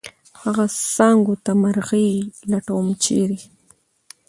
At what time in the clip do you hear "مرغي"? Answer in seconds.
1.61-2.09